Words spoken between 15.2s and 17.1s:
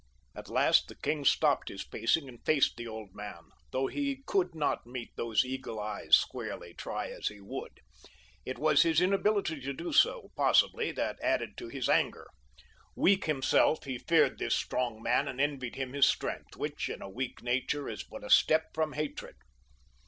and envied him his strength, which, in a